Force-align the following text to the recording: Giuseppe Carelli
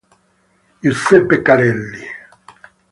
Giuseppe 0.81 1.43
Carelli 1.43 2.01